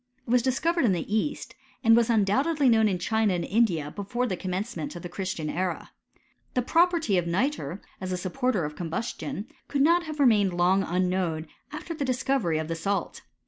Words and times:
It 0.25 0.31
was 0.31 0.41
discovered 0.41 0.83
in 0.83 0.93
the 0.93 1.15
east; 1.15 1.53
and 1.83 1.95
was 1.95 2.09
undoubtedly 2.09 2.67
known 2.69 2.87
in 2.89 2.97
China 2.97 3.35
and 3.35 3.45
India 3.45 3.91
before 3.95 4.25
the 4.25 4.35
commencement 4.35 4.95
of 4.95 5.03
the 5.03 5.09
Christian 5.09 5.47
era. 5.47 5.91
The 6.55 6.63
property 6.63 7.19
of 7.19 7.27
nitre, 7.27 7.81
as 8.01 8.11
a 8.11 8.17
supporter 8.17 8.65
of 8.65 8.75
combustion, 8.75 9.45
could 9.67 9.83
not 9.83 10.05
have 10.05 10.19
remained 10.19 10.53
long 10.57 10.81
unknown 10.81 11.45
after 11.71 11.93
the 11.93 12.03
dis 12.03 12.23
covery 12.23 12.59
of 12.59 12.67
the 12.67 12.73
salt. 12.73 13.21